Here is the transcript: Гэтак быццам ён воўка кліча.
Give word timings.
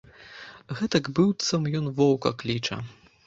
Гэтак 0.77 1.09
быццам 1.19 1.69
ён 1.81 1.91
воўка 1.99 2.33
кліча. 2.43 2.81